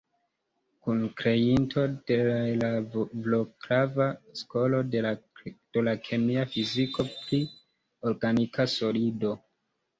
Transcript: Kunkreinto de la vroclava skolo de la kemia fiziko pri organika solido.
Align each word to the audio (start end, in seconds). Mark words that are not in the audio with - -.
Kunkreinto 0.85 1.83
de 2.11 2.17
la 2.61 2.69
vroclava 2.95 4.09
skolo 4.41 4.81
de 4.97 5.05
la 5.89 5.95
kemia 6.09 6.49
fiziko 6.57 7.09
pri 7.15 7.43
organika 8.15 8.71
solido. 8.81 9.41